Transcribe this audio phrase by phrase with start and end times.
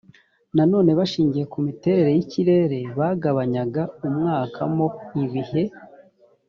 [0.55, 4.87] nanone bashingiye ku miterere y ikirere bagabanyaga umwaka mo
[5.23, 5.63] ibihe